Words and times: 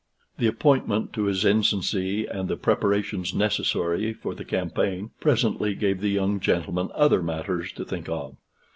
The 0.39 0.47
appointment 0.47 1.13
to 1.13 1.25
his 1.25 1.43
ensigncy, 1.43 2.25
and 2.25 2.49
the 2.49 2.57
preparations 2.57 3.35
necessary 3.35 4.13
for 4.13 4.33
the 4.33 4.43
campaign, 4.43 5.11
presently 5.19 5.75
gave 5.75 6.01
the 6.01 6.09
young 6.09 6.39
gentleman 6.39 6.89
other 6.95 7.21
matters 7.21 7.71
to 7.73 7.85
think 7.85 8.09
of. 8.09 8.35